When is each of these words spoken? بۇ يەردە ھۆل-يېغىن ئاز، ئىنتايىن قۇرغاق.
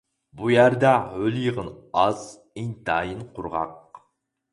بۇ 0.37 0.47
يەردە 0.51 0.93
ھۆل-يېغىن 1.17 1.69
ئاز، 2.03 2.23
ئىنتايىن 2.61 3.21
قۇرغاق. 3.37 4.01